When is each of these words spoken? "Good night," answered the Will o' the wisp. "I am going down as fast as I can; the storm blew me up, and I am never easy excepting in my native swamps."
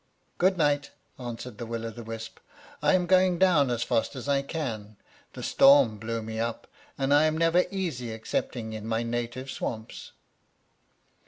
"Good 0.39 0.57
night," 0.57 0.89
answered 1.19 1.59
the 1.59 1.65
Will 1.67 1.85
o' 1.85 1.91
the 1.91 2.01
wisp. 2.03 2.39
"I 2.81 2.95
am 2.95 3.05
going 3.05 3.37
down 3.37 3.69
as 3.69 3.83
fast 3.83 4.15
as 4.15 4.27
I 4.27 4.41
can; 4.41 4.95
the 5.33 5.43
storm 5.43 5.99
blew 5.99 6.23
me 6.23 6.39
up, 6.39 6.65
and 6.97 7.13
I 7.13 7.25
am 7.25 7.37
never 7.37 7.65
easy 7.69 8.11
excepting 8.11 8.73
in 8.73 8.87
my 8.87 9.03
native 9.03 9.51
swamps." 9.51 10.13